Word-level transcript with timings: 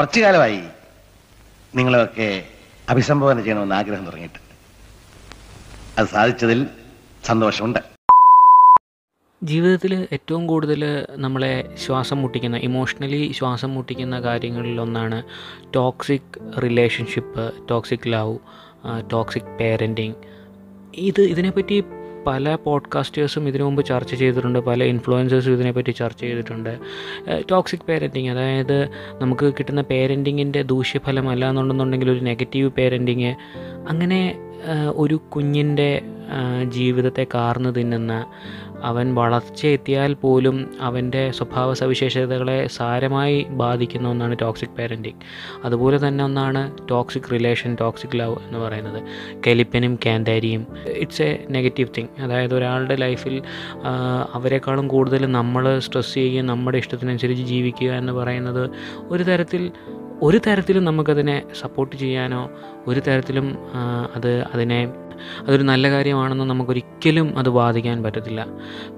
കുറച്ചു 0.00 0.20
കാലമായി 0.20 0.60
നിങ്ങളൊക്കെ 1.76 2.44
അഭിസംബോധന 2.88 3.40
ചെയ്യണമെന്ന് 3.40 3.74
ആഗ്രഹം 3.74 4.06
തുടങ്ങിയിട്ട് 4.06 4.38
അത് 5.98 6.06
സാധിച്ചതിൽ 6.06 6.66
സന്തോഷമുണ്ട്. 7.24 7.78
ജീവിതത്തിൽ 9.42 10.08
ഏറ്റവും 10.12 10.46
കൂടുതൽ 10.46 11.04
നമ്മളെ 11.16 11.76
ശ്വാസം 11.86 12.22
മുട്ടിക്കുന്ന 12.22 12.56
ഇമോഷണലി 12.56 13.32
ശ്വാസം 13.32 13.74
മുട്ടിക്കുന്ന 13.74 14.20
കാര്യങ്ങളിലൊന്നാണ് 14.20 15.22
toxic 15.74 16.60
relationship 16.62 17.66
toxic 17.70 18.08
love 18.08 18.38
toxic 19.10 19.58
parenting 19.58 20.14
ഇത് 20.94 21.20
ഇതിനെപ്പറ്റി 21.20 21.82
പല 22.26 22.54
പോഡ്കാസ്റ്റേഴ്സും 22.54 23.48
ഇതിനു 23.48 23.64
മുമ്പ് 23.64 23.84
ചർച്ച 23.84 24.14
ചെയ്തിട്ടുണ്ട് 24.14 24.58
പല 24.58 24.84
ഇൻഫ്ലുവൻസേഴ്സും 24.84 25.52
ഇതിനെപ്പറ്റി 25.52 25.90
ചർച്ച 25.90 26.20
ചെയ്തിട്ടുണ്ട്. 26.20 26.78
ടോക്സിക് 27.50 27.80
പേരന്റിങ് 27.88 28.30
അതായത് 28.30 28.84
നമുക്ക് 29.20 29.54
കിട്ടുന്ന 29.54 29.82
പേരന്റിങ്ങിന്റെ 29.82 30.62
ദൂഷ്യഫലമല്ല 30.62 31.48
എന്നുണ്ടെന്നുണ്ടെങ്കിൽ 31.48 32.10
ഒരു 32.10 32.20
നെഗറ്റീവ് 32.20 32.70
പേരന്റിങ് 32.70 33.34
അങ്ങനെ 33.88 34.38
ഒരു 34.94 35.14
കുഞ്ഞിന്റെ 35.14 36.02
ജീവിതത്തെ 36.68 37.26
കാർന്നു 37.34 37.70
തിന്നുന്ന 37.70 38.26
അവൻ 38.84 39.14
വളർച്ചയെത്തിയാൽ 39.14 40.14
പോലും 40.14 40.70
അവന്റെ 40.80 41.30
സ്വഭാവ 41.30 41.74
സവിശേഷതകളെ 41.74 42.66
സാരമായി 42.66 43.46
ബാധിക്കുന്ന 43.48 44.08
ഒന്നാണ് 44.08 44.36
ടോക്സിക് 44.42 44.68
പാരന്റിങ്. 44.68 45.20
അതുപോലെ 45.64 46.08
തന്നെ 46.08 46.24
ഒന്നാണ് 46.24 46.72
ടോക്സിക് 46.90 47.22
റിലേഷൻ 47.32 47.76
ടോക്സിക് 47.80 48.18
ലവ് 48.18 48.36
എന്ന് 48.46 48.58
പറയുന്നത്. 48.58 49.02
കലിപ്പനും 49.46 49.98
കാന്താരിയും 50.06 50.66
ഇറ്റ്സ് 50.86 51.22
എ 51.22 51.46
നെഗറ്റീവ് 51.50 51.88
തിങ്. 51.98 52.22
അതായത് 52.22 52.54
ഒരാളുടെ 52.54 52.96
ലൈഫിൽ 52.96 53.42
അവരെക്കാളും 54.34 54.88
കൂടുതൽ 54.88 55.32
നമ്മൾ 55.32 55.78
സ്ട്രെസ് 55.78 56.14
ചെയ്യുകയും 56.14 56.46
നമ്മുടെ 56.46 56.78
ഇഷ്ടത്തിനനുസരിച്ച് 56.78 57.44
ജീവിക്കുക 57.44 57.90
എന്ന് 57.90 58.12
പറയുന്നത് 58.12 58.70
ഒരു 59.08 59.22
തരത്തിൽ 59.22 59.70
ഒരു 60.22 60.38
തരത്തിലും 60.46 60.84
നമുക്കതിനെ 60.84 61.42
സപ്പോർട്ട് 61.60 61.96
ചെയ്യാനോ 61.96 62.50
ഒരു 62.86 63.00
തരത്തിലും 63.00 63.46
അത് 64.14 64.32
അതിനെ 64.54 64.80
അതൊരു 65.46 65.62
നല്ല 65.62 65.90
കാര്യമാണെന്ന് 65.90 66.44
നമുക്കൊരിക്കലും 66.44 67.38
അത് 67.38 67.48
ബാധിക്കാൻ 67.48 68.02
പറ്റത്തില്ല. 68.02 68.46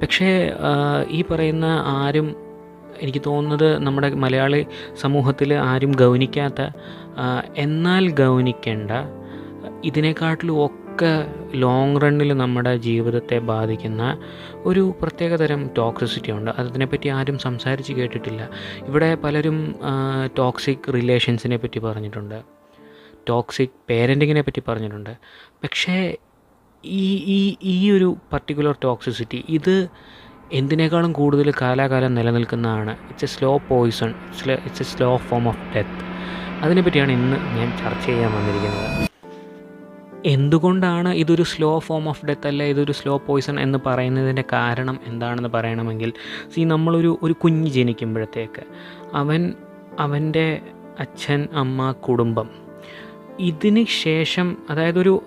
പക്ഷേ 0.03 0.29
ഈ 1.09 1.23
പറയുന്ന 1.31 1.67
ആരും 1.87 2.29
എനിക്ക് 3.01 3.23
തോന്നുന്നത് 3.27 3.79
നമ്മുടെ 3.79 4.09
മലയാളി 4.25 4.67
സമൂഹത്തിൽ 5.01 5.55
ആരും 5.55 5.93
ഗൗനിക്കാത്ത 5.93 6.63
എന്നാൽ 7.57 8.05
ഗൗനിക്കേണ്ട 8.23 8.91
ഇതിനെക്കാട്ടിലും 9.85 10.57
ഒക്കെ 10.93 11.13
ലോങ് 11.55 12.01
റണ്ണിൽ 12.03 12.31
നമ്മുടെ 12.33 12.77
ജീവിതത്തെ 12.77 13.39
ബാധിക്കുന്ന 13.39 14.19
ഒരു 14.55 14.95
പ്രത്യേകതരം 15.03 15.71
ടോക്സിസിറ്റി 15.79 16.33
ഉണ്ട്. 16.33 16.51
അതിനെപ്പറ്റി 16.51 17.09
ആരും 17.09 17.39
സംസാരിച്ച് 17.39 17.93
കേട്ടിട്ടില്ല. 17.93 18.51
ഇവിടെ 18.89 19.15
പലരും 19.15 19.77
ടോക്സിക് 20.39 20.95
റിലേഷൻസിനെ 20.95 21.57
പറ്റി 21.57 21.79
പറഞ്ഞിട്ടുണ്ട്. 21.79 22.43
ടോക്സിക് 23.29 23.77
പേരന്റിങ്ങിനെ 23.91 24.41
പറ്റി 24.41 24.63
പറഞ്ഞിട്ടുണ്ട്. 24.69 25.13
പക്ഷേ 25.65 26.17
ഈ 26.85 27.07
ഈ 27.37 27.57
ഈ 27.63 27.91
ഒരു 27.91 28.17
പർട്ടിക്കുലർ 28.33 28.75
ടോക്സിസിറ്റി 28.85 29.45
ഇത് 29.49 29.89
എന്തിനേക്കാളും 30.53 31.13
കൂടുതൽ 31.13 31.53
കാലാകാലം 31.61 32.15
നിലനിൽക്കുന്നതാണ്. 32.15 32.91
It's 33.11 33.25
a 33.25 33.33
slow 33.35 33.59
poison 33.71 34.15
it's 34.67 34.83
a 34.83 34.89
slow 34.95 35.17
form 35.17 35.49
of 35.49 35.65
death 35.77 36.03
അതിനെപ്പറ്റിയാണ് 36.61 37.13
ഇന്ന് 37.13 37.37
ഞാൻ 37.59 37.71
ചർച്ച 37.79 38.07
ചെയ്യാൻ 38.07 38.33
വന്നിരിക്കുന്നത്. 38.33 39.12
എന്തുകൊണ്ടാണ് 40.25 41.15
ഇതൊരു 41.15 41.43
സ്ലോ 41.43 41.79
ഫോം 41.79 42.09
ഓഫ് 42.09 42.27
ഡെത്ത് 42.27 42.47
അല്ല? 42.47 42.63
ഇതൊരു 42.63 42.93
സ്ലോ 42.93 43.19
പോയിസൺ 43.19 43.61
എന്ന് 43.61 43.79
പറയുന്നതിന്റെ 43.87 44.45
കാരണം 44.53 45.01
എന്താണെന്ന് 45.07 45.49
പറയണമെങ്കിൽ 45.49 46.13
സി 46.55 46.61
നമ്മളൊരു 46.61 47.19
ഒരു 47.23 47.33
കുഞ്ഞ് 47.33 47.71
ജനിക്കുമ്പോഴത്തേക്ക് 47.71 48.63
അവൻ 49.15 49.55
അവന്റെ 49.99 50.61
അച്ഛൻ 51.01 51.49
അമ്മ 51.53 51.93
കുടുംബം 51.93 52.51
ഇതിന് 53.41 53.85
ശേഷം 54.03 54.57
അതായത് 54.71 54.99
ഒരു 54.99 55.23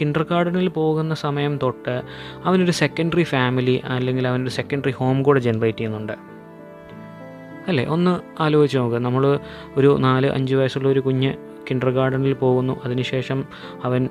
കിൻഡർ 0.00 0.22
ഗാർഡനിൽ 0.22 0.68
പോകുന്ന 0.68 1.14
സമയം 1.14 1.58
തൊട്ട് 1.62 2.02
അവനൊരു 2.44 2.70
സെക്കൻഡറി 2.70 3.22
ഫാമിലി 3.22 3.82
അല്ലെങ്കിൽ 3.84 4.28
അവനൊരു 4.28 4.50
സെക്കൻഡറി 4.50 4.90
ഹോം 4.90 5.22
കൂടെ 5.22 5.40
ജനറേറ്റ് 5.40 5.78
ചെയ്യുന്നുണ്ട് 5.78 6.33
അല്ലേ? 7.68 7.84
ഒന്ന് 7.86 8.42
ആലോചിച്ച് 8.42 8.78
നോക്കുക 8.78 8.98
നമ്മൾ 8.98 9.38
ഒരു 9.76 9.96
നാല് 10.00 10.26
അഞ്ച് 10.26 10.54
വയസ്സുള്ള 10.54 10.88
ഒരു 10.88 11.00
കുഞ്ഞ് 11.00 11.34
കിൻഡർ 11.70 11.90
ഗാർഡനിൽ 11.90 12.32
പോകുന്നു. 12.32 12.74
അതിനുശേഷം 12.84 13.44
അവൻ 13.84 14.08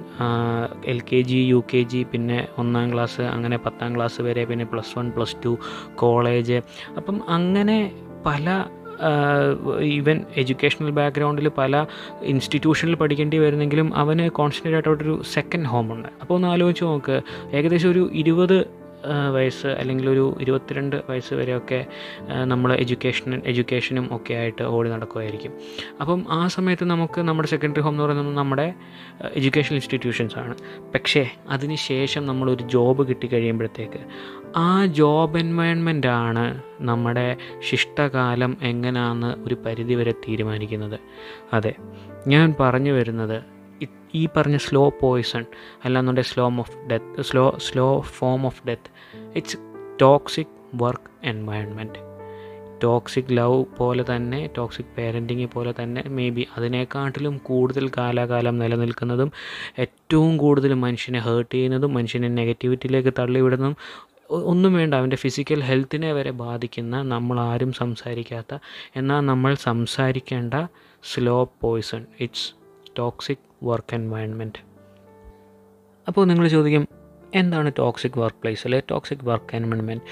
L 0.86 1.02
K 1.02 1.22
G 1.22 1.38
U 1.38 1.64
K 1.74 1.82
G 1.82 2.06
പിന്നെ 2.12 2.48
ഒന്നാം 2.58 2.94
ക്ലാസ് 2.94 3.22
അങ്ങനെ 3.22 3.58
പത്താം 3.58 3.96
ക്ലാസ് 3.96 4.22
വരെ 4.22 4.46
പിന്നെ 4.46 4.66
plus 4.66 5.00
one 5.00 5.12
plus 5.12 5.36
two 5.46 5.58
college 5.96 6.62
അപ്പം 6.98 7.22
അങ്ങനെ 7.30 7.78
പല 8.26 8.66
ഈവൻ 9.82 10.26
എഡ്യൂക്കേഷണൽ 10.36 10.92
ബാക്ക്ഗ്രൗണ്ടിൽ 10.92 11.48
പല 11.58 11.86
ഇൻസ്റ്റിറ്റ്യൂഷനിൽ 12.22 12.96
പഠിക്കേണ്ടി 12.96 13.38
വരുന്നെങ്കിലും 13.38 13.96
അവന് 13.96 14.30
കോൺസെൻട്രേറ്റ് 14.30 14.88
ആയിട്ടൊരു 14.88 15.22
സെക്കൻഡ് 15.34 15.66
ഹോമുണ്ട് 15.66 16.10
അപ്പോൾ 16.22 16.36
ഒന്ന് 16.36 16.48
ആലോചിച്ച് 16.48 16.84
നോക്ക്. 16.84 17.22
ഏകദേശം 17.54 17.92
ഒരു 17.92 18.10
ഇരുപത് 18.14 18.83
വയസ്സ് 19.32 19.68
അല്ലെങ്കിൽ 19.68 20.10
ഒരു 20.10 20.38
ഇരുപത്തിരണ്ട് 20.42 21.04
വയസ്സ് 21.10 21.34
വരെയൊക്കെ 21.34 21.86
നമ്മൾ 22.44 22.74
എഡ്യൂക്കേഷൻ 22.74 23.42
എഡ്യൂക്കേഷനും 23.46 24.16
ഒക്കെ 24.16 24.34
ആയിട്ട് 24.34 24.64
ഓടി 24.64 24.90
നടക്കുമായിരിക്കും 24.90 25.52
അപ്പം 26.02 26.26
ആ 26.30 26.48
സമയത്ത് 26.48 26.84
നമുക്ക് 26.84 27.22
നമ്മുടെ 27.22 27.48
സെക്കൻഡറി 27.48 27.82
ഹോം 27.82 27.92
എന്ന് 27.92 28.04
പറയുന്നത് 28.04 28.38
നമ്മുടെ 28.38 28.74
എഡ്യൂക്കേഷൻ 29.24 29.76
ഇൻസ്റ്റിറ്റ്യൂഷൻസ് 29.76 30.38
ആണ്. 30.38 30.56
പക്ഷേ 30.96 31.30
അതിന് 31.50 31.76
ശേഷം 31.76 32.26
നമ്മളൊരു 32.28 32.64
ജോബ് 32.64 33.08
കിട്ടിക്കഴിയുമ്പോഴത്തേക്ക് 33.08 34.00
ആ 34.56 34.86
ജോബ് 34.86 35.38
എൻവയൺമെന്റ് 35.38 36.08
ആണ് 36.08 36.62
നമ്മുടെ 36.82 37.38
ശിഷ്ടകാലം 37.60 38.58
എങ്ങനെയാണെന്ന് 38.62 39.48
ഒരു 39.48 39.56
പരിധിവരെ 39.66 40.12
തീരുമാനിക്കുന്നത്. 40.12 41.00
അതെ 41.54 41.76
ഞാൻ 42.28 42.56
പറഞ്ഞു 42.60 42.92
വരുന്നത് 42.92 43.53
ഈ 44.14 44.28
പറഞ്ഞ 44.38 44.58
സ്ലോ 44.58 44.90
പോയിസൺ 45.02 45.46
അല്ലാന്നുണ്ടെങ്കിൽ 45.84 46.32
slow 46.32 46.60
of 46.60 46.78
death 46.88 47.22
slow 47.22 47.58
slow 47.58 48.02
form 48.02 48.46
of 48.46 48.68
death 48.68 48.90
it's 49.36 49.58
toxic 50.02 50.54
work 50.76 51.26
environment 51.26 52.00
toxic 52.84 53.38
love 53.38 53.66
പോലെ 53.78 54.06
തന്നെ 54.16 54.50
ടോക്സിക് 54.58 54.96
പേരന്റിങ് 54.98 55.46
പോലെ 55.46 55.74
തന്നെ 55.84 56.02
മേ 56.08 56.30
ബി 56.30 56.48
അതിനേക്കാട്ടിലും 56.58 57.38
കൂടുതൽ 57.44 57.90
കാലാകാലം 57.98 58.58
നിലനിൽക്കുന്നതും 58.58 59.32
ഏറ്റവും 59.80 60.38
കൂടുതൽ 60.38 60.74
മനുഷ്യനെ 60.74 61.20
ഹേർട്ട് 61.20 61.56
ചെയ്യുന്നതും 61.56 61.94
മനുഷ്യനെ 61.94 62.28
നെഗറ്റിവിറ്റിയിലേക്ക് 62.28 63.14
തള്ളിവിടുന്നതും 63.20 63.76
ഒന്നും 64.44 64.74
വേണ്ട. 64.74 64.94
അവന്റെ 64.94 65.16
ഫിസിക്കൽ 65.16 65.64
ഹെൽത്തിനെ 65.64 66.14
വരെ 66.14 66.32
ബാധിക്കുന്ന 66.32 67.02
നമ്മൾ 67.04 67.40
ആരും 67.40 67.74
സംസാരിക്കാത്ത 67.74 68.54
എന്നാൽ 68.96 69.20
നമ്മൾ 69.22 69.56
സംസാരിക്കേണ്ട 69.56 70.54
slow 71.04 71.50
poison 71.62 72.06
it's 72.20 72.48
toxic 72.98 73.46
work 73.64 73.96
environment 73.96 74.60
അപ്പോൾ 76.08 76.26
നിങ്ങൾ 76.26 76.48
ചോദിക്കും 76.48 76.88
എന്താണ് 77.36 77.72
ടോക്സിക് 77.78 78.20
വർക്ക് 78.20 78.38
പ്ലേസ് 78.38 78.68
അല്ലെ? 78.68 78.82
ടോക്സിക് 78.90 79.24
വർക്ക് 79.24 79.56
എൻവയൺമെന്റ് 79.56 80.04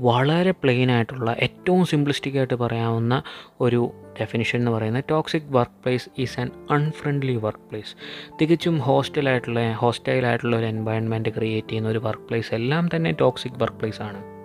വളരെ 0.00 0.50
പ്ലെയിൻ 0.50 0.90
ആയിട്ടുള്ള 0.90 1.36
ഏറ്റവും 1.40 1.86
സിംപ്ലിസ്റ്റിക് 1.86 2.36
ആയിട്ട് 2.36 2.54
പറയാവുന്ന 2.54 3.22
ഒരു 3.60 3.92
ഡെഫിനിഷൻ 4.20 4.58
എന്ന് 4.58 4.70
പറയുന്നത് 4.70 5.04
toxic 5.08 5.50
workplace 5.82 6.08
is 6.18 6.40
an 6.40 6.50
unfriendly 6.70 7.36
workplace 7.70 7.96
തികച്ചും 8.40 8.78
ഹോസ്റ്റലായിട്ടുള്ള 8.78 9.72
ഹോസ്റ്റൈലായിട്ടുള്ള 9.72 10.56
ഒരു 10.56 10.66
എൻവയൺമെന്റ് 10.66 11.28
ക്രിയേറ്റ് 11.28 11.68
ചെയ്യുന്ന 11.68 11.88
ഒരു 11.88 11.98
വർക്ക് 11.98 12.22
പ്ലേസ് 12.22 12.54
എല്ലാം 12.54 12.88
തന്നെ 12.96 13.12
ടോക്സിക് 13.12 13.58
വർക്ക് 13.58 13.76
പ്ലേസ് 13.76 14.02
ആണ്. 14.02 14.39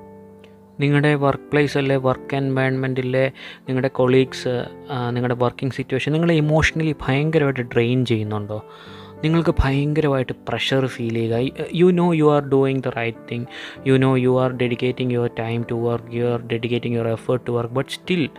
നിങ്ങളുടെ 0.79 1.15
വർക്ക് 1.15 1.43
പ്ലേസ് 1.43 1.77
അല്ലെ 1.77 1.95
വർക്ക് 1.97 2.35
എൻവയൺമെന്റിലെ 2.35 3.31
നിങ്ങളുടെ 3.61 3.87
കൊളീഗ്സ് 3.87 4.65
നിങ്ങളുടെ 5.09 5.35
വർക്കിംഗ് 5.35 5.73
സിറ്റുവേഷൻ 5.73 6.11
നിങ്ങളെ 6.11 6.35
ഇമോഷണലി 6.35 6.95
ഭയങ്കരമായിട്ട് 7.07 7.61
ഡ്രെയിൻ 7.61 8.05
ചെയ്യുന്നുണ്ടോ? 8.05 8.65
നിങ്ങൾക്ക് 9.23 9.55
ഭയങ്കരമായിട്ട് 9.59 10.33
പ്രഷർ 10.49 10.85
ഫീൽ 10.85 11.13
ചെയ്യുക. 11.13 11.65
You 11.75 11.85
know 11.85 12.13
you 12.13 12.35
are 12.35 12.43
doing 12.49 12.81
the 12.81 12.87
right 12.87 13.17
thing 13.31 13.45
you 13.87 13.97
know 13.97 14.17
you 14.17 14.41
are 14.43 14.51
dedicating 14.51 15.13
your 15.13 15.29
time 15.39 15.65
to 15.71 15.75
work 15.75 16.15
you 16.15 16.25
are 16.25 16.47
dedicating 16.47 16.97
your 16.97 17.07
effort 17.07 17.47
to 17.47 17.51
work 17.51 17.73
but 17.73 17.89
still 17.89 18.29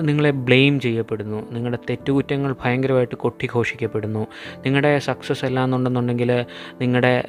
നിങ്ങളെ 0.00 0.30
blame 0.30 0.80
ചെയ്യപ്പെടുന്നു. 0.80 1.52
നിങ്ങളുടെ 1.52 1.78
തെറ്റുകുറ്റങ്ങൾ 1.90 2.54
ഭയങ്കരമായിട്ട് 2.64 3.14
കൊട്ടിഘോഷിക്കപ്പെടുന്നു. 3.14 4.26
നിങ്ങളുടെ 4.58 4.98
സക്സസ് 4.98 5.44
എല്ലാം 5.44 5.64
എന്നുണ്ടെന്നുണ്ടെങ്കിൽ 5.64 6.44
നിങ്ങളുടെ 6.80 7.24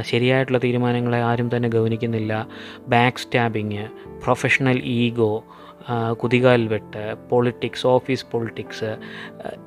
ശരിയായിട്ടുള്ള 0.00 0.58
തീരുമാനങ്ങളെ 0.64 1.22
ആരും 1.22 1.56
തന്നെ 1.56 1.68
ഗൗനിക്കുന്നില്ല. 1.68 2.48
ബാക്ക് 2.88 3.18
സ്റ്റാബിങ് 3.18 3.88
പ്രൊഫഷണൽ 4.24 4.80
ഈഗോ 4.84 5.44
കുതികാൽ 6.22 6.66
വെട്ട് 6.66 7.14
പൊളിറ്റിക്സ് 7.30 7.86
ഓഫീസ് 7.86 8.26
പൊളിറ്റിക്സ് 8.32 8.96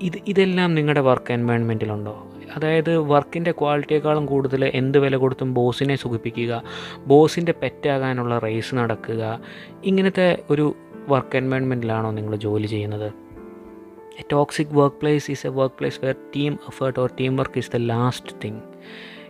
ഇത് 0.02 0.14
ഇതെല്ലാം 0.28 0.76
നിങ്ങളുടെ 0.76 1.02
വർക്ക് 1.02 1.34
എൻവയൺമെന്റിലുണ്ടോ 1.34 2.33
അതായത് 2.56 2.98
വർക്കിന്റെ 2.98 3.52
ക്വാളിറ്റിയേക്കാളും 3.52 4.26
കൂടുതൽ 4.26 4.72
എന്ത് 4.74 4.98
വില 4.98 5.16
കൊടുത്തും 5.16 5.54
ബോസിനെ 5.54 5.96
സുഖിപ്പിക്കുക 5.96 6.64
ബോസിന്റെ 7.08 7.54
പെറ്റാകാനുള്ള 7.62 8.40
റേസ് 8.40 8.76
നടക്കുക 8.76 9.42
ഇങ്ങനത്തെ 9.84 10.44
ഒരു 10.50 10.76
വർക്ക് 11.08 11.38
എൻവയൺമെന്റിലാണോ 11.38 12.12
നിങ്ങൾ 12.12 12.36
ജോലി 12.36 12.68
ചെയ്യുന്നത്? 12.68 13.08
A 14.20 14.24
toxic 14.32 14.74
workplace 14.96 15.32
is 15.32 15.48
a 15.48 15.50
workplace 15.80 16.00
where 16.04 16.16
team 16.36 16.54
effort 16.54 17.00
or 17.00 17.10
teamwork 17.38 17.58
is 17.58 17.72
the 17.72 17.76
last 17.76 18.36
thing 18.44 18.62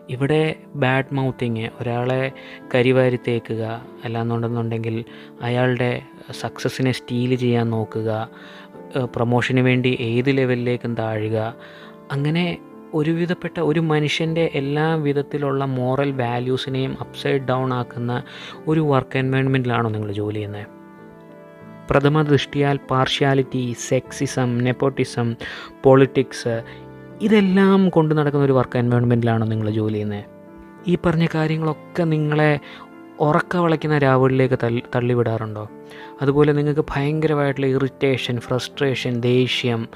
ഇവിടെ 0.09 0.55
ബാഡ് 0.75 1.13
മൗത്തിങ് 1.13 1.69
ഒരാളെ 1.81 2.31
കരിവാരി 2.75 3.19
തേക്കുക 3.27 3.63
അല്ലാന്നുണ്ടെന്നുണ്ടെങ്കിൽ 4.03 5.05
അയാളുടെ 5.41 6.01
സക്സസ്സിനെ 6.41 6.91
സ്റ്റീൽ 6.91 7.35
ചെയ്യാൻ 7.35 7.69
നോക്കുക 7.69 8.09
പ്രൊമോഷന് 9.05 9.59
വേണ്ടി 9.59 9.97
ഏത് 9.99 10.37
ലെവലിലേക്കും 10.37 10.95
താഴുക 10.95 11.37
അങ്ങനെ 12.11 12.45
ഒരുവിധപ്പെട്ട 12.93 13.59
ഒരു 13.59 13.79
മനുഷ്യന്റെ 13.79 14.51
എല്ലാ 14.53 14.95
വിധത്തിലുള്ള 14.95 15.65
മോറൽ 15.65 16.11
വാല്യൂസിനെയും 16.11 16.97
അപ്സൈഡ് 16.99 17.41
ഡൗൺ 17.41 17.73
ആക്കുന്ന 17.73 18.23
ഒരു 18.67 18.79
വർക്ക് 18.79 19.17
എൻവയൺമെന്റിലാണോ 19.17 19.89
നിങ്ങൾ 19.89 20.11
ജോലി 20.11 20.35
ചെയ്യുന്നത്? 20.35 20.67
പ്രഥമ 21.89 22.21
ദൃഷ്ടിയാൽ 22.21 22.79
പാർഷ്യാലിറ്റി 22.89 23.75
സെക്സിസം 23.87 24.57
നെപ്പോട്ടിസം 24.57 25.35
പൊളിറ്റിക്സ് 25.83 26.63
ഇതെല്ലാം 27.21 27.89
കൊണ്ടു 27.89 28.15
നടക്കുന്ന 28.15 28.45
ഒരു 28.45 28.53
വർക്ക് 28.53 28.77
എൻവയോൺമെന്റിലാണോ 28.77 29.47
നിങ്ങൾ 29.47 29.69
ജോലി 29.69 29.93
ചെയ്യുന്നത്? 29.93 30.25
ഈ 30.87 30.97
പറഞ്ഞ 31.05 31.27
കാര്യങ്ങളൊക്കെ 31.35 32.03
നിങ്ങളെ 32.03 32.59
ഉറക്ക 33.19 33.57
വളയ്ക്കുന്ന 33.57 33.97
രാവിലേക്ക് 33.97 34.59
തള്ളി 34.63 34.83
തള്ളിവിടാറുണ്ടോ? 34.95 35.69
അതുപോലെ 36.21 36.53
നിങ്ങൾക്ക് 36.53 36.85
ഭയങ്കരമായിട്ടുള്ള 36.89 37.67
ഇറിറ്റേഷൻ 37.67 38.39
ഫ്രസ്ട്രേഷൻ 38.39 39.19
ദേഷ്യം 39.21 39.87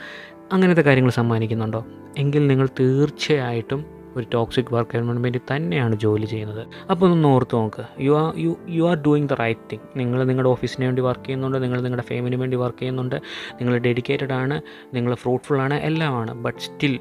അങ്ങനത്തെ 0.54 0.82
കാര്യങ്ങൾ 0.82 1.12
സമ്മാനിക്കുന്നുണ്ടോ? 1.12 1.86
എങ്കിൽ 2.18 2.48
നിങ്ങൾ 2.48 2.70
തീർച്ചയായിട്ടും 2.80 3.86
ഒരു 4.18 4.28
ടോക്സിക് 4.34 4.74
വർക്ക് 4.74 4.98
എൻവയോൺമെന്റിൽ 4.98 5.42
തന്നെയാണ് 5.56 5.96
ജോലി 5.96 6.26
ചെയ്യുന്നത്. 6.26 6.68
അപ്പോൾ 6.92 7.12
ഒന്ന് 7.12 7.28
ഓർത്ത് 7.28 7.56
നോക്ക്. 7.56 7.84
You 8.00 8.12
are 8.12 8.34
you 8.38 8.58
you 8.70 8.84
are 8.90 8.98
doing 8.98 9.30
the 9.30 9.34
right 9.34 9.60
thing 9.72 10.00
നിങ്ങൾ 10.00 10.24
നിങ്ങളുടെ 10.24 10.50
ഓഫീസിന് 10.50 10.86
വേണ്ടി 10.86 11.02
വർക്ക് 11.02 11.26
ചെയ്യുന്നുണ്ട് 11.26 11.64
നിങ്ങൾ 11.64 11.82
നിങ്ങളുടെ 11.82 12.08
ഫാമിലിന് 12.08 12.42
വേണ്ടി 12.42 12.58
വർക്ക് 12.58 12.78
ചെയ്യുന്നുണ്ട് 12.78 13.16
നിങ്ങൾ 13.54 13.78
ഡെഡിക്കേറ്റഡ് 13.78 14.34
ആണ് 14.34 14.62
നിങ്ങൾ 14.94 15.14
ഫ്രൂട്ട്ഫുൾ 15.14 15.62
ആണ് 15.62 15.74
എല്ലാമാണ്. 15.74 16.34
But 16.34 16.60
still 16.60 17.00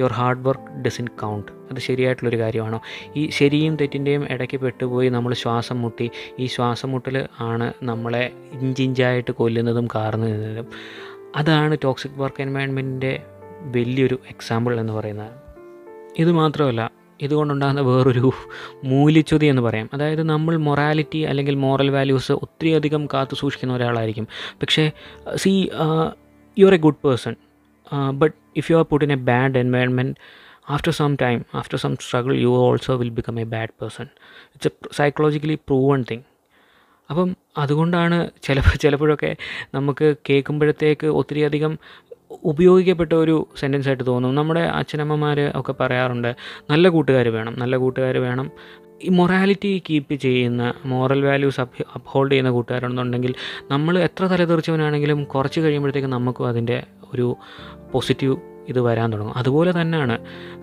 your 0.00 0.12
hard 0.12 0.46
work 0.46 0.84
doesn't 0.86 1.06
count 1.06 1.52
അത് 1.70 1.80
ശരിയായിട്ടുള്ളൊരു 1.80 2.36
കാര്യമാണോ? 2.36 2.80
ഈ 3.16 3.28
ശരിയും 3.28 3.76
തെറ്റിന്റെയും 3.76 4.26
ഇടയ്ക്ക് 4.30 4.60
പെട്ടുപോയി 4.60 5.08
നമ്മൾ 5.08 5.34
ശ്വാസം 5.34 5.82
മുട്ടി. 5.82 6.10
ഈ 6.38 6.46
ശ്വാസം 6.46 6.90
മുട്ടൽ 6.90 7.26
ആണ് 7.40 7.72
നമ്മളെ 7.82 8.32
ഇഞ്ചിഞ്ചായിട്ട് 8.52 9.30
കൊല്ലുന്നതും 9.30 9.88
കാർന്നു 9.94 10.26
നിന്നതും. 10.26 10.66
അതാണ് 11.36 11.78
ടോക്സിക് 11.84 12.12
വർക്ക് 12.16 12.42
എൻവയൺമെന്റിന്റെ 12.42 13.22
വലിയൊരു 13.62 14.18
എക്സാമ്പിൾ 14.30 14.80
എന്ന് 14.80 14.92
പറയുന്നത്. 14.92 15.32
ഇത് 16.18 16.32
മാത്രമല്ല 16.32 16.90
ഇതുകൊണ്ടുണ്ടാകുന്ന 17.20 17.80
വേറൊരു 17.80 18.32
മൂല്യച്യുതി 18.84 19.46
എന്ന് 19.46 19.62
പറയാം. 19.62 19.90
അതായത് 19.92 20.22
നമ്മൾ 20.22 20.56
മൊറാലിറ്റി 20.56 21.18
അല്ലെങ്കിൽ 21.18 21.54
മോറൽ 21.54 21.90
വാല്യൂസ് 21.90 22.32
ഒത്തിരിയധികം 22.32 23.06
കാത്തു 23.06 23.34
സൂക്ഷിക്കുന്ന 23.34 23.74
ഒരാളായിരിക്കും. 23.74 24.28
പക്ഷേ 24.62 24.90
see 25.34 25.70
you 26.58 26.66
are 26.66 26.74
a 26.74 26.76
good 26.76 27.00
person 27.04 27.34
but 28.12 28.34
if 28.56 28.72
you 28.72 28.76
are 28.76 28.84
put 28.84 29.04
in 29.04 29.12
a 29.12 29.16
bad 29.16 29.58
environment 29.58 30.16
after 30.70 30.92
some 30.92 31.16
time 31.22 31.44
after 31.54 31.78
some 31.78 31.96
struggle 31.96 32.34
you 32.36 32.46
also 32.46 32.96
will 32.96 33.08
become 33.08 33.40
a 33.40 33.44
bad 33.44 33.68
person 33.80 34.06
it's 34.54 34.68
a 34.68 34.88
psychologically 34.92 35.54
proven 35.54 36.04
thing 36.10 36.22
അപ്പം 37.10 37.36
അതുകൊണ്ടാണ് 37.56 38.30
ചിലപ്പോൾ 38.42 38.74
ചിലപ്പോഴൊക്കെ 38.84 39.36
നമുക്ക് 39.74 40.16
കേൾക്കുമ്പോഴത്തേക്ക് 40.30 41.06
ഒത്തിരിയധികം 41.06 41.78
ഉപയോഗിക്കപ്പെട്ട 42.42 43.12
ഒരു 43.12 43.46
sentence 43.60 43.88
ആയിട്ട് 43.88 44.06
തോന്നും. 44.06 44.34
നമ്മുടെ 44.34 44.60
അച്ഛനമ്മമാർ 44.60 45.52
ഒക്കെ 45.54 45.72
പറയാറുണ്ട് 45.72 46.36
നല്ല 46.70 46.88
കൂട്ടുകാർ 46.88 47.28
വേണം 47.28 47.54
നല്ല 47.58 47.76
കൂട്ടുകാർ 47.76 48.16
വേണം. 48.18 48.50
ഈ 49.02 49.08
മൊറാലിറ്റി 49.08 49.82
കീപ്പ് 49.90 50.14
ചെയ്യുന്ന 50.14 50.74
മോറൽ 50.86 51.24
വാല്യൂസ് 51.24 51.60
അപ് 51.60 51.82
അപ്ഹോൾഡ് 51.94 52.32
ചെയ്യുന്ന 52.32 52.50
കൂട്ടുകാരുണ്ടെന്നുണ്ടെങ്കിൽ 52.50 53.34
നമ്മൾ 53.70 53.98
എത്ര 53.98 54.26
തലതെറിച്ചവനാണെങ്കിലും 54.26 55.24
കുറച്ച് 55.24 55.60
കഴിയുമ്പോഴത്തേക്കും 55.60 56.10
നമുക്കും 56.10 56.48
അതിന്റെ 56.48 56.86
ഒരു 57.14 57.36
പോസിറ്റീവ് 57.92 58.36
ഇത് 58.68 58.80
വരാൻ 58.80 59.12
തുടങ്ങും. 59.12 59.36
അതുപോലെ 59.36 59.80
തന്നെയാണ് 59.80 60.18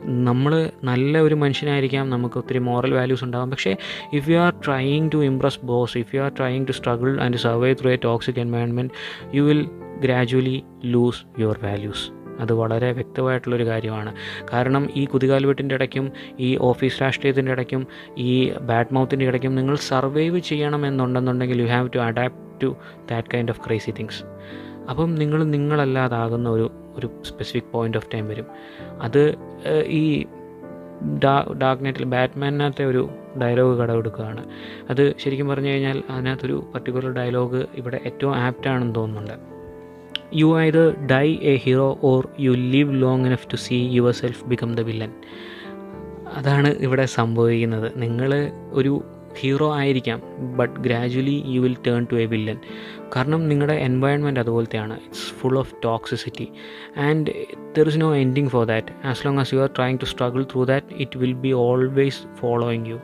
നമ്മൾ 0.05 0.71
നല്ല 0.83 1.19
ഒരു 1.19 1.35
മനുഷ്യനായിരിക്കാം 1.35 2.09
നമുക്ക് 2.09 2.37
ഒത്തിരി 2.37 2.59
മോറൽ 2.59 2.93
വാല്യൂസ് 2.93 3.23
ഉണ്ടാകും 3.23 3.49
പക്ഷേ 3.49 3.75
if 4.13 4.29
you 4.29 4.37
are 4.37 4.53
trying 4.65 5.11
to 5.13 5.17
impress 5.17 5.59
boss 5.63 5.97
if 5.97 6.15
you 6.15 6.21
are 6.21 6.31
trying 6.37 6.67
to 6.67 6.71
struggle 6.71 7.21
and 7.21 7.37
survive 7.37 7.75
through 7.81 7.91
a 7.91 7.95
toxic 7.95 8.39
environment 8.39 8.93
you 9.35 9.43
will 9.43 9.65
gradually 9.99 10.63
lose 10.85 11.25
your 11.39 11.59
values 11.63 12.21
അത് 12.39 12.53
വളരെ 12.53 12.91
വ്യക്തമായിട്ടുള്ളൊരു 12.91 13.65
കാര്യമാണ്. 13.65 14.13
കാരണം 14.53 14.89
ഈ 14.95 15.05
കുതികാൽവെട്ടിന്റെ 15.05 15.75
ഇടയ്ക്കും 15.75 16.11
ഈ 16.39 16.57
ഓഫീസ് 16.61 17.01
രാഷ്ട്രീയത്തിന്റെ 17.01 17.51
ഇടയ്ക്കും 17.51 17.87
ഈ 18.17 18.51
ബാഡ് 18.61 18.93
മൗത്തിന്റെ 18.93 19.25
ഇടയ്ക്കും 19.25 19.55
നിങ്ങൾ 19.55 19.75
survive 19.75 20.39
ചെയ്യണമെന്നുണ്ടെന്നുണ്ടെങ്കിൽ 20.39 21.61
you 21.61 21.67
have 21.67 21.89
to 21.95 21.99
adapt 21.99 22.61
to 22.63 22.75
that 23.11 23.27
kind 23.33 23.51
of 23.51 23.59
crazy 23.67 23.91
things 23.99 24.23
അപ്പം 24.89 25.15
നിങ്ങൾ 25.15 25.43
നിങ്ങളല്ലാതാകുന്ന 25.43 26.49
ഒരു 26.49 26.71
ഒരു 26.97 27.07
സ്പെസിഫിക് 27.29 27.69
പോയിന്റ് 27.71 27.97
ഓഫ് 27.97 28.09
ടൈം 28.13 28.27
വരും. 28.27 28.47
അത് 29.01 29.21
ഈ 30.01 30.25
ഡാ 31.23 31.35
ഡാർക്ക് 31.61 31.85
നൈറ്റിൽ 31.85 32.05
ബാറ്റ്മാനകത്തെ 32.05 32.85
ഒരു 32.85 33.09
ഡയലോഗ് 33.41 33.79
കടമെടുക്കുകയാണ് 33.79 34.41
അത് 34.89 35.03
ശരിക്കും 35.17 35.47
പറഞ്ഞു 35.47 35.69
കഴിഞ്ഞാൽ 35.69 36.03
അതിനകത്തൊരു 36.09 36.57
പർട്ടിക്കുലർ 36.73 37.13
ഡയലോഗ് 37.13 37.65
ഇവിടെ 37.75 37.99
ഏറ്റവും 38.05 38.35
ആപ്റ്റ് 38.35 38.69
ആണെന്ന് 38.69 38.95
തോന്നുന്നുണ്ട്. 38.95 39.37
You 40.33 40.59
either 40.59 40.87
die 41.05 41.27
a 41.51 41.55
hero 41.55 41.99
or 42.03 42.27
you 42.39 42.51
live 42.51 43.01
long 43.01 43.25
enough 43.27 43.47
to 43.51 43.55
see 43.55 43.77
yourself 44.21 44.43
become 44.45 44.75
the 44.75 44.79
villain 44.79 45.13
അതാണ് 46.39 46.69
ഇവിടെ 46.85 47.05
സംഭവിക്കുന്നത്. 47.05 47.91
നിങ്ങൾ 47.95 48.31
ഒരു 48.71 49.03
ഹീറോ 49.39 49.75
ആയിരിക്കാം 49.75 50.21
but 50.57 50.79
gradually 50.79 51.43
you 51.45 51.61
will 51.61 51.75
turn 51.87 52.07
to 52.11 52.15
a 52.15 52.25
villain 52.25 52.57
കാരണം 53.15 53.47
നിങ്ങളുടെ 53.47 53.73
environment 53.73 54.39
അതുപോലത്തെയാണ്. 54.39 54.93
It's 54.93 55.33
full 55.33 55.59
of 55.59 55.73
toxicity 55.83 56.51
and 56.97 57.45
there 57.77 57.87
is 57.87 58.01
no 58.01 58.15
ending 58.15 58.49
for 58.49 58.65
that 58.65 59.07
as 59.07 59.25
long 59.25 59.39
as 59.39 59.53
you 59.53 59.59
are 59.59 59.69
trying 59.77 59.97
to 59.97 60.05
struggle 60.05 60.43
through 60.43 60.63
that 60.63 60.87
it 60.93 61.17
will 61.17 61.33
be 61.33 61.51
always 61.51 62.37
following 62.37 62.87
you 62.87 62.99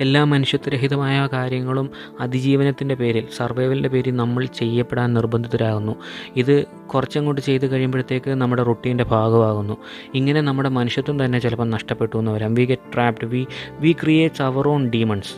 എല്ലാ 0.00 0.24
മനുഷ്യത്വരഹിതമായ 0.24 1.28
കാര്യങ്ങളും 1.32 1.90
അതിജീവനത്തിന്റെ 2.20 2.94
പേരിൽ 2.94 3.26
സർവൈവലിന്റെ 3.36 3.88
പേരിൽ 3.88 4.16
നമ്മൾ 4.16 4.44
ചെയ്യപ്പെടാൻ 4.44 5.14
നിർബന്ധിതരാകുന്നു. 5.14 5.94
ഇത് 6.36 6.64
കുറച്ചങ്ങോട്ട് 6.94 7.40
ചെയ്ത് 7.40 7.70
കഴിയുമ്പോഴത്തേക്ക് 7.70 8.30
നമ്മുടെ 8.30 8.62
റൊട്ടീന്റെ 8.62 9.04
ഭാഗമാകുന്നു. 9.04 9.76
ഇങ്ങനെ 10.14 10.40
നമ്മുടെ 10.40 10.68
മനുഷ്യത്വം 10.68 11.24
തന്നെ 11.24 11.38
ചിലപ്പോൾ 11.38 11.68
നഷ്ടപ്പെട്ടു 11.68 12.16
എന്ന് 12.16 12.30
വരാം. 12.30 12.54
We 12.54 12.64
get 12.64 12.94
trapped 12.94 13.26
we 13.26 13.46
we 13.70 13.92
creates 13.92 14.42
our 14.42 14.68
own 14.68 14.90
demons 14.90 15.34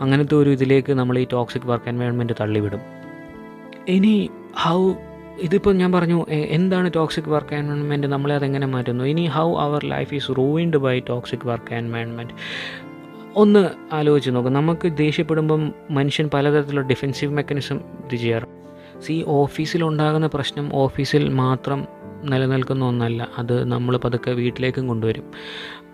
അങ്ങനത്തെ 0.00 0.34
ഒരു 0.34 0.50
ഇതിലേക്ക് 0.50 0.92
നമ്മൾ 0.92 1.18
ഈ 1.18 1.26
ടോക്സിക് 1.32 1.66
വർക്ക് 1.66 1.88
എൻവയോൺമെന്റ് 1.88 2.32
തള്ളിവിടും. 2.40 2.80
ഇനി 3.88 4.30
ഹൗ 4.58 4.92
ഇതിപ്പോൾ 5.38 5.74
ഞാൻ 5.74 5.92
പറഞ്ഞു 5.92 6.26
എന്താണ് 6.30 6.90
ടോക്സിക് 6.94 7.28
വർക്ക് 7.28 7.54
എൻവയോൺമെന്റ് 7.54 8.06
നമ്മളെ 8.06 8.34
അതെങ്ങനെ 8.34 8.66
മാറ്റുന്നു? 8.66 9.04
ഇനി 9.04 9.26
how 9.26 9.54
our 9.58 9.84
life 9.84 10.14
is 10.14 10.30
ruined 10.38 10.76
by 10.76 11.00
toxic 11.08 11.46
work 11.46 11.74
environment 11.74 12.34
ഒന്ന് 13.38 13.94
ആലോചിച്ച് 13.94 14.30
നോക്കും. 14.30 14.52
നമുക്ക് 14.52 14.96
ദേഷ്യപ്പെടുമ്പം 14.96 15.72
മനുഷ്യൻ 15.90 16.30
പലതരത്തിലുള്ള 16.34 16.88
ഡിഫെൻസീവ് 16.88 17.32
മെക്കാനിസം 17.32 17.76
ഇത് 17.76 18.16
ചെയ്യാറ് 18.16 18.42
സി 19.00 19.24
ഓഫീസിലുണ്ടാകുന്ന 19.26 20.26
പ്രശ്നം 20.26 20.70
ഓഫീസിൽ 20.74 21.28
മാത്രം 21.28 21.86
നിലനിൽക്കുന്ന 22.24 22.84
ഒന്നല്ല. 22.84 23.28
അത് 23.38 23.64
നമ്മൾ 23.64 23.96
പതുക്കെ 23.96 24.30
വീട്ടിലേക്കും 24.30 24.88
കൊണ്ടുവരും. 24.88 25.30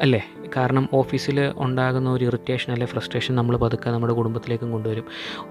അല്ലേ? 0.00 0.26
കാരണം 0.56 0.88
ഓഫീസിൽ 0.92 1.52
ഉണ്ടാകുന്ന 1.56 2.10
ഒരു 2.10 2.24
ഇറിറ്റേഷൻ 2.24 2.72
അല്ലെ 2.72 2.86
ഫ്രസ്ട്രേഷൻ 2.86 3.34
നമ്മൾ 3.34 3.56
പതുക്കെ 3.56 3.90
നമ്മുടെ 3.90 4.12
കുടുംബത്തിലേക്കും 4.12 4.72
കൊണ്ടുവരും. 4.72 5.04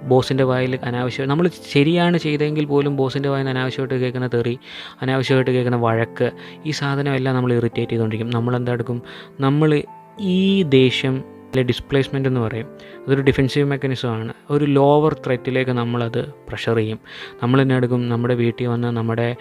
ബോസിന്റെ 0.04 0.44
വായിൽ 0.44 0.80
അനാവശ്യം 0.84 1.30
നമ്മൾ 1.30 1.50
ശരിയാണ് 1.72 2.18
ചെയ്തെങ്കിൽ 2.18 2.66
പോലും 2.66 2.96
ബോസിന്റെ 2.96 3.30
വായിൽ 3.30 3.46
നിന്ന് 3.46 3.60
അനാവശ്യമായിട്ട് 3.60 4.02
കേൾക്കുന്ന 4.02 4.28
തെറി 4.28 4.60
അനാവശ്യമായിട്ട് 5.02 5.52
കേൾക്കുന്ന 5.52 5.78
വഴക്ക് 5.78 6.32
ഈ 6.66 6.72
സാധനമെല്ലാം 6.72 7.36
നമ്മൾ 7.36 7.54
ഇറിറ്റേറ്റ് 7.54 7.92
ചെയ്തുകൊണ്ടിരിക്കും. 7.92 8.32
നമ്മൾ 8.34 8.70
എടുക്കും? 8.70 9.02
നമ്മൾ 9.40 9.84
ഈ 10.20 10.64
ദേഷ്യം 10.64 11.33
അല്ലെ 11.54 11.64
ഡിസ്പ്ലേസ്മെന്റ് 11.64 12.30
എന്ന് 12.30 12.42
പറയും. 12.42 12.68
അതൊരു 13.06 13.22
ഡിഫെൻസീവ് 13.22 13.66
മെക്കാനിസമാണ് 13.68 14.34
ഒരു 14.50 14.66
ലോവർ 14.66 15.14
ത്രെറ്റിലേക്ക് 15.14 15.72
നമ്മളത് 15.72 16.34
പ്രഷർ 16.48 16.76
ചെയ്യും. 16.76 17.00
നമ്മൾ 17.44 17.62
തന്നെ 17.62 17.76
എടുക്കും? 17.76 18.10
നമ്മുടെ 18.10 18.34
വീട്ടിൽ 18.34 18.68
വന്ന് 18.68 18.88
നമ്മുടെ 18.88 19.36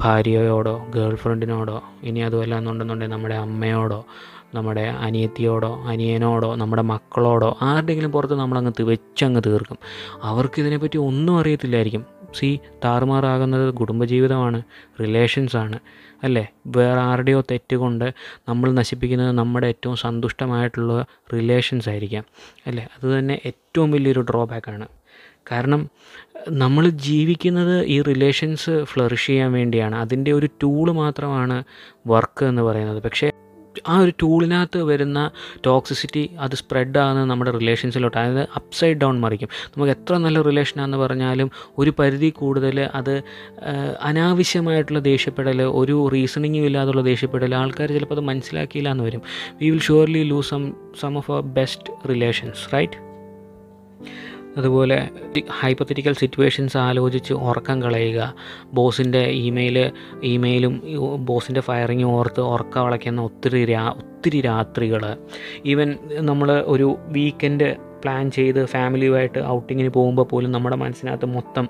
ഭാര്യയോടോ 0.00 0.86
ഗേൾ 0.94 1.14
ഫ്രണ്ടിനോടോ 1.14 1.82
ഇനി 2.02 2.20
അതുമല്ല 2.20 2.58
എന്നുണ്ടെന്നുണ്ടെങ്കിൽ 2.58 3.14
നമ്മുടെ 3.14 3.34
അമ്മയോടോ 3.34 4.06
നമ്മുടെ 4.54 4.80
അനിയത്തിയോടോ 4.80 5.84
അനിയനോടോ 5.86 6.56
നമ്മുടെ 6.56 6.82
മക്കളോടോ 6.82 7.58
ആരുടെയെങ്കിലും 7.62 8.12
പുറത്ത് 8.12 8.34
നമ്മളങ്ങ് 8.34 8.82
വെച്ചങ്ങ് 8.82 9.40
തീർക്കും. 9.46 9.78
അവർക്കിതിനെപ്പറ്റി 10.22 10.98
ഒന്നും 10.98 11.38
അറിയത്തില്ലായിരിക്കും. 11.38 12.06
സി 12.34 12.58
താറുമാറാകുന്നത് 12.84 13.74
കുടുംബജീവിതമാണ് 13.74 14.62
റിലേഷൻസാണ് 15.00 15.78
അല്ലേ? 16.22 16.48
വേറെ 16.66 17.00
ആരുടെയോ 17.00 17.40
തെറ്റുകൊണ്ട് 17.40 18.14
നമ്മൾ 18.48 18.72
നശിപ്പിക്കുന്നത് 18.72 19.32
നമ്മുടെ 19.32 19.66
ഏറ്റവും 19.66 19.96
സന്തുഷ്ടമായിട്ടുള്ള 19.96 21.06
റിലേഷൻസ് 21.34 21.88
ആയിരിക്കാം. 21.88 22.24
അല്ലേ? 22.66 22.88
അത് 22.94 23.18
തന്നെ 23.18 23.40
ഏറ്റവും 23.46 23.90
വലിയൊരു 23.90 24.20
ഡ്രോബാക്കാണ് 24.20 24.88
കാരണം 25.52 25.90
നമ്മൾ 26.48 26.88
ജീവിക്കുന്നത് 26.88 27.84
ഈ 27.84 28.02
റിലേഷൻസ് 28.02 28.84
ഫ്ലറിഷ് 28.84 29.26
ചെയ്യാൻ 29.26 29.52
വേണ്ടിയാണ്. 29.52 29.96
അതിന്റെ 29.96 30.32
ഒരു 30.32 30.48
ടൂൾ 30.62 30.92
മാത്രമാണ് 30.92 31.64
വർക്ക് 32.06 32.44
എന്ന് 32.44 32.62
പറയുന്നത്. 32.62 33.02
പക്ഷേ 33.02 33.30
ആ 33.88 33.98
ഒരു 33.98 34.12
ടൂളിനകത്ത് 34.22 34.82
വരുന്ന 34.82 35.30
ടോക്സിസിറ്റി 35.66 36.30
അത് 36.40 36.54
സ്പ്രെഡ് 36.54 36.98
ആകുന്നത് 36.98 37.30
നമ്മുടെ 37.30 37.50
റിലേഷൻസിലോട്ട് 37.50 38.16
അതായത് 38.16 38.48
അപ്സൈഡ് 38.56 38.96
ഡൗൺ 38.96 39.20
മറിക്കും. 39.20 39.48
നമുക്ക് 39.68 39.92
എത്ര 39.92 40.16
നല്ല 40.16 40.42
റിലേഷനാണെന്ന് 40.42 40.96
പറഞ്ഞാലും 40.96 41.50
ഒരു 41.78 41.92
പരിധി 41.98 42.30
കൂടുതൽ 42.30 42.80
അത് 42.94 43.22
അനാവശ്യമായിട്ടുള്ള 44.02 44.98
ദേഷ്യപ്പെടൽ 44.98 45.62
ഒരു 45.62 46.08
റീസണിങ്ങും 46.12 46.64
ഇല്ലാതുള്ള 46.64 47.00
ദേഷ്യപ്പെടൽ 47.00 47.54
ആൾക്കാർ 47.54 47.88
ചിലപ്പോൾ 47.88 48.14
അത് 48.14 48.24
മനസ്സിലാക്കിയില്ല 48.24 48.90
എന്ന് 48.90 49.04
വരും. 49.04 49.22
We 49.60 49.70
will 49.70 49.80
surely 49.80 50.22
lose 50.22 50.50
some 50.50 50.72
some 51.00 51.16
of 51.16 51.30
our 51.30 51.40
best 51.40 52.08
relations 52.08 52.74
right 52.74 53.10
അതുപോലെ 54.56 55.08
ഹൈപ്പത്തറ്റിക്കൽ 55.60 56.12
സിറ്റുവേഷൻസ് 56.12 56.76
ആലോചിച്ച് 56.76 57.32
ഉറക്കം 57.32 57.82
കളയുക. 57.82 58.34
ബോസിന്റെ 58.72 59.18
ഇമെയിൽ 59.18 59.90
ഇമെയിലും 60.22 60.82
ബോസിന്റെ 61.24 61.60
ഫയറിങ്ങും 61.60 62.10
ഓർത്ത് 62.10 62.40
ഉറക്കം 62.40 62.84
വളയ്ക്കുന്ന 62.84 63.22
ഒത്തിരി 63.22 63.64
രാ 63.64 63.94
ഒത്തിരി 63.96 64.40
രാത്രികൾ 64.40 65.16
ഈവൻ 65.66 65.98
നമ്മൾ 66.08 66.64
ഒരു 66.66 66.96
വീക്കെൻഡ് 67.08 67.89
പ്ലാൻ 68.02 68.30
ചെയ്ത് 68.30 68.64
ഫാമിലിയുമായിട്ട് 68.64 69.38
ഔട്ടിങ്ങിന് 69.38 69.88
പോകുമ്പോൾ 69.88 70.22
പോലും 70.22 70.52
നമ്മുടെ 70.52 70.76
മനസ്സിനകത്ത് 70.76 71.26
മൊത്തം 71.26 71.68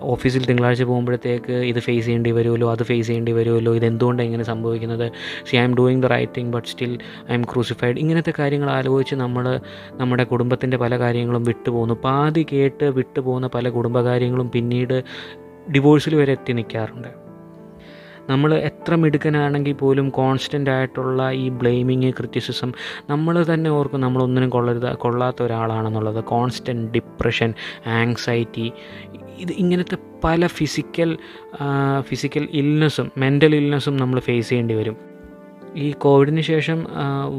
ഓഫീസിൽ 0.00 0.46
തിങ്കളാഴ്ച 0.46 0.82
പോകുമ്പോഴത്തേക്ക് 0.82 1.52
ഇത് 1.52 1.80
ഫേസ് 1.80 2.04
ചെയ്യേണ്ടി 2.04 2.30
വരുമല്ലോ 2.30 2.70
അത് 2.70 2.82
ഫേസ് 2.82 3.06
ചെയ്യേണ്ടി 3.06 3.32
വരുമല്ലോ 3.32 3.74
ഇതെന്തുകൊണ്ടാണ് 3.74 4.26
ഇങ്ങനെ 4.26 4.44
സംഭവിക്കുന്നത്? 4.44 5.12
See 5.50 5.56
I'm 5.64 5.74
doing 5.74 6.02
the 6.02 6.06
right 6.06 6.32
thing 6.36 6.52
but 6.52 6.68
still 6.68 6.98
I'm 7.34 7.42
crucified 7.42 7.98
ഇങ്ങനത്തെ 7.98 8.32
കാര്യങ്ങൾ 8.38 8.70
ആലോചിച്ച് 8.70 9.14
നമ്മൾ 9.14 9.60
നമ്മുടെ 9.92 10.24
കുടുംബത്തിന്റെ 10.24 10.76
പല 10.76 10.98
കാര്യങ്ങളും 10.98 11.42
വിട്ടുപോകുന്നു 11.42 11.94
പാതി 11.94 12.46
കേട്ട് 12.52 12.84
വിട്ടുപോകുന്ന 12.84 13.46
പല 13.54 13.68
കുടുംബകാര്യങ്ങളും 13.68 14.50
പിന്നീട് 14.50 15.04
ഡിവോഴ്സിൽ 15.74 16.14
വരെ 16.14 16.32
എത്തി 16.32 16.52
നിൽക്കാറുണ്ട്. 16.52 17.25
നമ്മൾ 18.30 18.54
എത്ര 18.54 18.94
മിടുക്കനാണെങ്കിൽ 18.94 19.72
പോലും 19.72 20.10
കോൺസ്റ്റന്റ് 20.10 20.70
ആയിട്ടുള്ള 20.70 21.30
ഈ 21.30 21.48
ബ്ലെയിമിങ് 21.48 22.12
ക്രിറ്റിസിസം 22.12 22.72
നമ്മൾ 23.10 23.42
തന്നെ 23.54 23.70
ഓർക്കും 23.70 24.00
നമ്മളൊന്നിനും 24.00 24.50
കൊള്ളരുത് 24.50 24.96
കൊള്ളാത്ത 24.96 25.42
ഒരാളാണെന്നുള്ളത്. 25.42 26.24
കോൺസ്റ്റന്റ് 26.24 26.90
ഡിപ്രഷൻ 26.90 27.54
ആങ്സൈറ്റി 27.86 28.72
ഇത് 29.38 29.52
ഇങ്ങനത്തെ 29.52 29.98
പല 30.24 30.46
ഫിസിക്കൽ 30.46 31.18
ഫിസിക്കൽ 32.00 32.48
ഇൽനെസ്സും 32.52 33.10
മെന്റൽ 33.16 33.54
ഇൽനെസ്സും 33.54 33.96
നമ്മൾ 33.96 34.20
ഫേസ് 34.20 34.48
ചെയ്യേണ്ടി 34.48 34.74
വരും. 34.74 34.96
ഈ 35.76 35.92
കോവിഡിന് 35.92 36.40
ശേഷം 36.40 36.86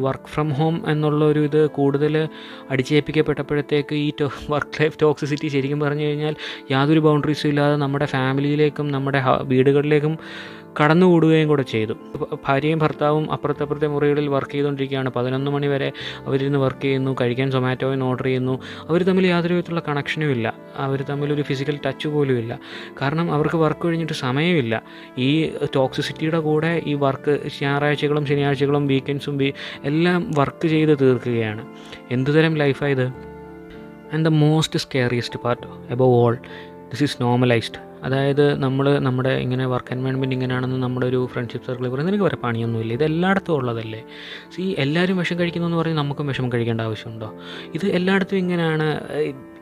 വർക്ക് 0.01 0.27
ഫ്രം 0.27 0.50
ഹോം 0.53 0.84
എന്നുള്ള 0.88 1.25
ഒരു 1.25 1.39
ഇത് 1.39 1.70
കൂടുതൽ 1.70 2.27
അടിച്ചേൽപ്പിക്കപ്പെട്ടപ്പോഴത്തേക്ക് 2.70 3.96
ഈ 3.96 4.12
വർക്ക് 4.50 4.82
ലൈഫ് 4.82 4.98
ടോക്സിസിറ്റി 5.01 5.48
ശരിക്കും 5.48 5.79
പറഞ്ഞു 5.79 6.03
കഴിഞ്ഞാൽ 6.03 6.36
യാതൊരു 6.72 7.00
ബൗണ്ടറീസും 7.00 7.50
ഇല്ലാതെ 7.50 7.75
നമ്മുടെ 7.75 8.06
ഫാമിലിയിലേക്കും 8.06 8.91
നമ്മുടെ 8.91 9.24
വീടുകളിലേക്കും 9.44 10.17
കടന്നുകൂടുകയും 10.81 11.48
കൂടെ 11.48 11.63
ചെയ്തു. 11.63 11.93
ഭാര്യയും 12.46 12.79
ഭർത്താവും 12.79 13.31
അപ്പുറത്തപ്പുറത്തെ 13.31 13.88
മുറികളിൽ 13.88 14.27
വർക്ക് 14.27 14.51
ചെയ്തുകൊണ്ടിരിക്കുകയാണ്. 14.51 15.10
പതിനൊന്ന് 15.10 15.51
മണി 15.51 15.67
വരെ 15.67 15.91
അവരിന്ന് 16.25 16.60
വർക്ക് 16.60 16.81
ചെയ്യുന്നു 16.81 17.15
കഴിക്കാൻ 17.22 17.51
സൊമാറ്റോയിൽ 17.51 18.03
ഓർഡർ 18.03 18.24
ചെയ്യുന്നു. 18.24 18.60
അവർ 18.89 19.03
തമ്മിൽ 19.03 19.27
യാതൊരു 19.27 19.53
വിധത്തിലുള്ള 19.53 19.84
കണക്ഷനും 19.88 20.31
ഇല്ല. 20.31 20.53
അവർ 20.75 21.01
തമ്മിലൊരു 21.01 21.41
ഫിസിക്കൽ 21.41 21.79
ടച്ച് 21.86 22.07
പോലും 22.07 22.38
ഇല്ല. 22.38 22.60
കാരണം 23.01 23.31
അവർക്ക് 23.31 23.55
വർക്ക് 23.55 23.88
കഴിഞ്ഞിട്ട് 23.88 24.13
സമയമില്ല 24.13 24.81
ഈ 25.17 25.51
ടോക്സിസിറ്റിയുടെ 25.75 26.39
കൂടെ 26.39 26.81
ഈ 26.86 26.93
വർക്ക് 26.93 27.39
ഞായറാഴ്ചകളും 27.62 28.25
ശനിയാഴ്ചകളും 28.25 28.88
വീക്കെൻഡ്സും 28.88 29.43
എല്ലാം 29.84 30.31
വർക്ക് 30.38 30.67
ചെയ്ത് 30.67 30.98
തീർക്കുകയാണ്. 31.01 31.65
എന്തുതരം 32.12 32.55
ലൈഫായത് 32.55 33.05
and 34.13 34.25
the 34.25 34.27
most 34.27 34.79
scariest 34.79 35.39
part 35.39 35.67
above 35.91 36.07
all 36.07 36.36
this 36.69 37.03
is 37.03 37.17
normalized 37.22 37.87
അതായത് 38.04 38.62
നമ്മൾ 38.63 39.00
നമ്മുടെ 39.00 39.30
ഇങ്ങനെ 39.30 39.68
വർക്ക് 39.68 39.94
എൻവയൺമെന്റ് 39.94 40.36
ഇങ്ങനെയാണെന്ന് 40.36 40.84
നമ്മുടെ 40.84 41.06
ഒരു 41.06 41.30
ഫ്രണ്ട്ഷിപ്പ് 41.34 41.68
സർക്കിളിൽ 41.68 41.89
പറയുന്നത് 41.89 42.13
എനിക്ക് 42.13 42.25
വരെ 42.25 42.36
പണിയൊന്നുമില്ല. 42.36 42.94
ഇത് 42.94 43.04
എല്ലായിടത്തും 43.04 43.54
ഉള്ളതല്ലേ? 43.54 44.04
സി 44.56 44.75
എല്ലാവരും 44.77 45.18
വിഷം 45.18 45.39
കഴിക്കുന്നു 45.39 45.68
എന്ന് 45.68 45.77
പറഞ്ഞ് 45.77 45.98
നമുക്കും 45.98 46.27
വിഷം 46.27 46.54
കഴിക്കേണ്ട 46.54 46.82
ആവശ്യമുണ്ടോ? 46.82 47.34
ഇത് 47.74 47.86
എല്ലായിടത്തും 47.86 48.38
ഇങ്ങനെയാണ്. 48.38 49.01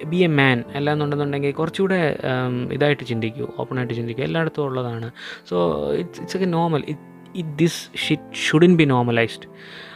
ബി 0.06 0.16
എ 0.16 0.28
മാൻ 0.28 0.64
അല്ലാന്നുണ്ടെന്നുണ്ടെങ്കിൽ 0.76 1.52
കുറച്ചുകൂടെ 1.52 2.18
ഇതായിട്ട് 2.72 3.04
ചിന്തിക്കൂ 3.04 3.48
ഓപ്പണായിട്ട് 3.60 3.94
ചിന്തിക്കൂ. 3.94 4.24
എല്ലായിടത്തും 4.24 4.64
ഉള്ളതാണ്. 4.64 5.12
So 5.50 5.58
it's 5.94 6.22
it's 6.22 6.38
a 6.38 6.46
normal 6.46 6.84
it 6.88 7.58
this 7.58 8.08
shit 8.08 8.36
shouldn't 8.36 8.78
be 8.78 8.84
normalized 8.84 9.48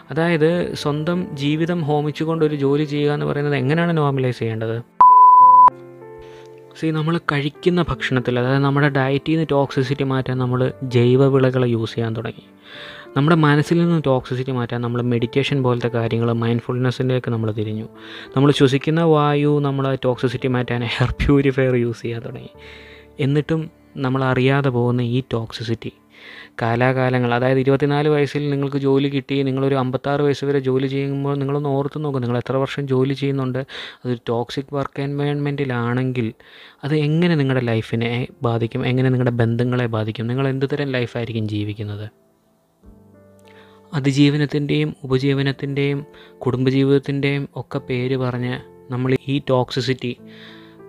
അതായത് 0.10 0.76
സ്വന്തം 0.76 1.36
ജീവിതം 1.36 1.82
ഹോമിച്ചുകൊണ്ട് 1.82 2.46
ഒരു 2.46 2.56
ജോലി 2.56 2.84
ചെയ്യുക 2.84 3.12
എന്ന് 3.12 3.26
പറയുന്നത് 3.26 3.56
എങ്ങനെയാണ് 3.56 3.98
നോർമലൈസ് 3.98 4.40
ചെയ്യേണ്ടത്? 4.40 5.00
സി 6.80 6.88
നമ്മൾ 6.88 7.18
കഴിക്കുന്ന 7.18 7.82
ഭക്ഷണത്തിൽ 7.82 8.40
അതായത് 8.40 8.64
നമ്മുടെ 8.64 8.90
ഡയറ്റിൽ 8.90 9.32
നിന്ന് 9.32 9.46
ടോക്സിസിറ്റി 9.52 10.04
മാറ്റാൻ 10.04 10.38
നമ്മൾ 10.38 10.74
ജൈവ 10.84 11.20
ജൈവവിളകൾ 11.20 11.66
യൂസ് 11.66 11.96
ചെയ്യാൻ 11.96 12.16
തുടങ്ങി. 12.16 12.44
നമ്മുടെ 13.18 13.36
മനസ്സിൽ 13.36 13.78
നിന്ന് 13.78 14.02
ടോക്സിസിറ്റി 14.06 14.52
മാറ്റാൻ 14.52 14.82
നമ്മൾ 14.82 15.02
മെഡിറ്റേഷൻ 15.02 15.64
പോലത്തെ 15.64 15.88
കാര്യങ്ങൾ 15.88 16.34
മൈൻഡ്ഫുൾനെസ്സിലേക്ക് 16.34 17.32
നമ്മൾ 17.32 17.52
തിരിഞ്ഞു. 17.52 17.88
നമ്മൾ 18.36 18.52
ശ്വസിക്കുന്ന 18.52 19.02
വായു 19.02 19.60
നമ്മൾ 19.60 19.98
ടോക്സിസിറ്റി 20.06 20.48
മാറ്റാൻ 20.48 20.84
എയർ 20.84 21.12
പ്യൂരിഫയർ 21.12 21.76
യൂസ് 21.76 22.02
ചെയ്യാൻ 22.02 22.22
തുടങ്ങി. 22.22 22.50
എന്നിട്ടും 23.20 23.72
നമ്മൾ 23.98 24.24
അറിയാതെ 24.24 24.70
പോകുന്ന 24.70 25.02
ഈ 25.02 25.24
ടോക്സിസിറ്റി 25.34 25.94
കാലാകാലങ്ങൾ. 26.62 27.34
അതായത് 27.34 27.60
ഇരുപത്തിനാല് 27.60 28.10
വയസ്സിൽ 28.10 28.50
നിങ്ങൾക്ക് 28.50 28.78
ജോലി 28.78 29.08
കിട്ടി 29.08 29.44
നിങ്ങളൊരു 29.44 29.76
അമ്പത്താറ് 29.76 30.22
വയസ്സ് 30.22 30.46
വരെ 30.46 30.60
ജോലി 30.60 30.88
ചെയ്യുമ്പോൾ 30.88 31.36
നിങ്ങളൊന്ന് 31.36 31.70
ഓർത്ത് 31.70 32.04
നോക്കും 32.04 32.22
നിങ്ങൾ 32.22 32.38
എത്ര 32.38 32.56
വർഷം 32.56 32.88
ജോലി 32.88 33.14
ചെയ്യുന്നുണ്ട് 33.14 33.60
അതൊരു 34.06 34.20
ടോക്സിക് 34.30 34.74
വർക്ക് 34.74 35.02
എൻവയോൺമെന്റിലാണെങ്കിൽ 35.02 36.34
അത് 36.84 36.96
എങ്ങനെ 36.96 37.36
നിങ്ങളുടെ 37.36 37.66
ലൈഫിനെ 37.66 38.28
ബാധിക്കും 38.44 38.86
എങ്ങനെ 38.86 39.10
നിങ്ങളുടെ 39.10 39.32
ബന്ധങ്ങളെ 39.32 39.86
ബാധിക്കും 39.86 40.28
നിങ്ങൾ 40.28 40.48
എന്ത് 40.48 40.66
തരം 40.74 40.92
ലൈഫായിരിക്കും 40.92 41.50
ജീവിക്കുന്നത്? 41.50 42.10
അതിജീവനത്തിന്റെയും 43.94 44.96
ഉപജീവനത്തിന്റെയും 45.04 46.06
കുടുംബജീവിതത്തിന്റെയും 46.38 47.50
ഒക്കെ 47.56 47.80
പേര് 47.80 48.18
പറഞ്ഞ് 48.18 48.60
നമ്മൾ 48.92 49.18
ഈ 49.28 49.42
ടോക്സിസിറ്റി 49.50 50.18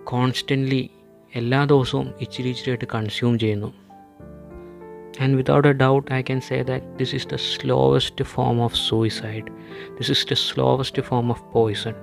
കോൺസ്റ്റന്റ്ലി 0.03 0.89
എല്ലാ 1.35 1.65
ദിവസവും 1.65 2.13
ഇച്ചിരി 2.21 2.49
ഇച്ചിരിയായിട്ട് 2.49 2.85
കൺസ്യൂം 2.95 3.39
ചെയ്യുന്നു. 3.39 3.80
And 5.23 5.35
without 5.35 5.67
a 5.67 5.73
doubt, 5.75 6.07
I 6.09 6.23
can 6.23 6.41
say 6.41 6.63
that 6.63 6.85
this 6.97 7.13
is 7.13 7.25
the 7.25 7.37
slowest 7.37 8.21
form 8.29 8.59
of 8.59 8.75
suicide. 8.75 9.51
This 9.99 10.09
is 10.09 10.25
the 10.25 10.35
slowest 10.35 10.97
form 11.09 11.29
of 11.33 11.43
poison, 11.51 11.93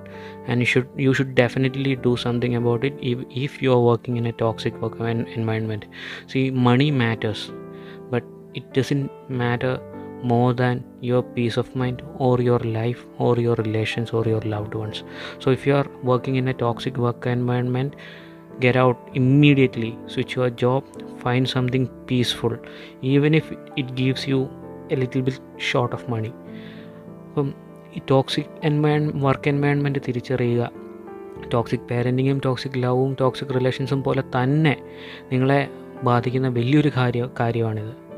and 0.47 0.61
you 0.61 0.67
should 0.73 0.87
you 1.05 1.15
should 1.19 1.33
definitely 1.39 1.95
do 2.05 2.13
something 2.21 2.55
about 2.59 2.85
it 2.89 3.01
if, 3.01 3.25
if 3.41 3.61
you 3.61 3.73
are 3.73 3.81
working 3.87 4.15
in 4.21 4.27
a 4.27 4.31
toxic 4.43 4.79
work 4.81 4.95
environment. 5.01 5.85
See, 6.27 6.49
money 6.69 6.89
matters, 6.91 7.51
but 8.09 8.23
it 8.53 8.71
doesn't 8.79 9.11
matter 9.43 9.73
more 10.23 10.53
than 10.53 10.85
your 11.01 11.21
peace 11.23 11.57
of 11.57 11.75
mind 11.75 12.01
or 12.29 12.39
your 12.41 12.59
life 12.59 13.05
or 13.17 13.37
your 13.37 13.55
relations 13.55 14.11
or 14.11 14.23
your 14.25 14.41
loved 14.55 14.79
ones. 14.85 15.03
So, 15.39 15.51
if 15.59 15.67
you 15.67 15.75
are 15.75 15.87
working 16.13 16.37
in 16.37 16.47
a 16.47 16.53
toxic 16.53 16.95
work 16.95 17.25
environment, 17.25 17.95
get 18.59 18.75
out 18.75 18.97
immediately 19.13 19.97
switch 20.05 20.35
your 20.35 20.49
job 20.63 20.83
find 21.23 21.49
something 21.49 21.87
peaceful 22.07 22.55
even 23.01 23.33
if 23.33 23.51
it 23.75 23.95
gives 23.95 24.27
you 24.27 24.49
a 24.91 24.95
little 24.95 25.21
bit 25.21 25.39
short 25.57 25.93
of 25.93 26.03
money 26.09 26.33
അപ്പം 27.29 27.49
ഈ 27.95 27.99
toxic 28.05 28.51
എൻവയൺ 28.63 29.19
work 29.19 29.49
environment 29.49 29.99
തിരിച്ചറിയുക 30.07 30.71
toxic 31.49 31.87
പാരന്റിങ്ങും 31.91 32.39
toxic 32.45 32.77
ലവും 32.77 33.15
toxic 33.19 33.53
റിലേഷൻസും 33.55 34.03
പോലെ 34.03 34.23
തന്നെ 34.35 34.77
നിങ്ങളെ 35.31 35.69
ബാധിക്കുന്ന 36.03 36.47
വലിയൊരു 36.47 36.91
കാര്യ 36.97 37.29
കാര്യമാണിത് 37.39 38.08